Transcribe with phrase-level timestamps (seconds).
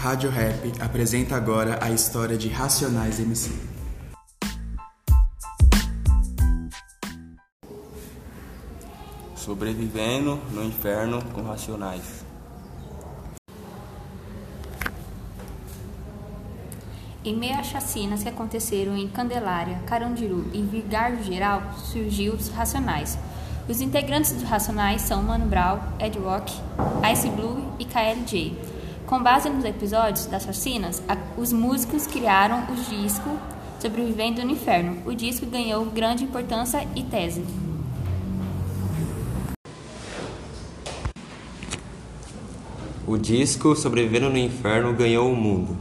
[0.00, 3.50] Rádio Rap apresenta agora a história de Racionais MC.
[9.34, 12.24] Sobrevivendo no inferno com Racionais.
[17.24, 23.18] Em meio às chacinas que aconteceram em Candelária, Carandiru e Vigário Geral, surgiu os Racionais.
[23.68, 26.54] Os integrantes dos Racionais são Mano Brown, Ed Rock,
[27.12, 28.77] Ice Blue e KLJ.
[29.08, 31.02] Com base nos episódios das chacinas,
[31.38, 33.38] os músicos criaram o disco
[33.80, 34.98] Sobrevivendo no Inferno.
[35.06, 37.42] O disco ganhou grande importância e tese.
[43.06, 45.74] O disco Sobrevivendo no Inferno ganhou o mundo.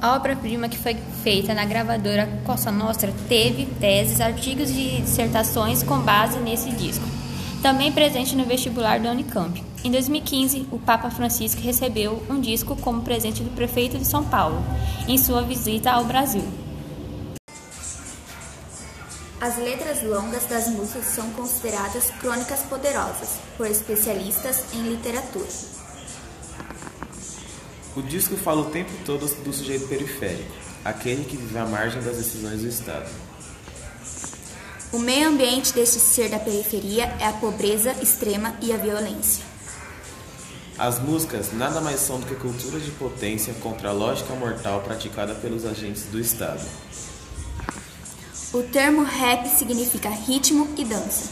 [0.00, 5.98] A obra-prima que foi feita na gravadora Costa Nostra teve teses, artigos e dissertações com
[5.98, 7.21] base nesse disco.
[7.62, 9.64] Também presente no vestibular da Unicamp.
[9.84, 14.60] Em 2015, o Papa Francisco recebeu um disco como presente do prefeito de São Paulo,
[15.06, 16.42] em sua visita ao Brasil.
[19.40, 25.46] As letras longas das músicas são consideradas crônicas poderosas por especialistas em literatura.
[27.94, 30.50] O disco fala o tempo todo do sujeito periférico,
[30.84, 33.08] aquele que vive à margem das decisões do Estado.
[34.92, 39.42] O meio ambiente deste ser da periferia é a pobreza extrema e a violência.
[40.78, 45.34] As músicas nada mais são do que culturas de potência contra a lógica mortal praticada
[45.34, 46.60] pelos agentes do Estado.
[48.52, 51.30] O termo rap significa ritmo e dança.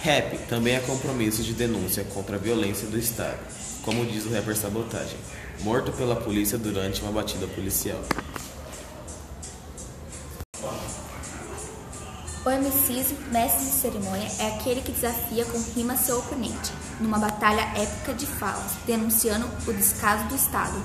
[0.00, 3.40] Rap também é compromisso de denúncia contra a violência do Estado,
[3.82, 5.18] como diz o rapper Sabotagem,
[5.64, 8.00] morto pela polícia durante uma batida policial.
[12.48, 17.60] O MCs, mestre de cerimônia, é aquele que desafia com rima seu oponente, numa batalha
[17.78, 20.82] épica de falas, denunciando o descaso do Estado.